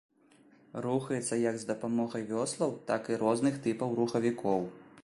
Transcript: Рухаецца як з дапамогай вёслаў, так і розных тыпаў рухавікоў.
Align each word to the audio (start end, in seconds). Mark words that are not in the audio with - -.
Рухаецца 0.85 1.37
як 1.41 1.59
з 1.65 1.69
дапамогай 1.73 2.27
вёслаў, 2.33 2.75
так 2.89 3.01
і 3.15 3.21
розных 3.27 3.63
тыпаў 3.69 3.89
рухавікоў. 4.03 4.69